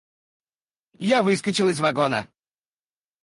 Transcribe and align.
Я 0.99 1.21
выскочил 1.21 1.69
из 1.69 1.79
вагона. 1.79 2.27